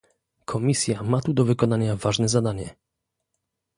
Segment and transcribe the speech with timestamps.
[0.51, 2.75] Komisja ma tu do wykonania ważne zadanie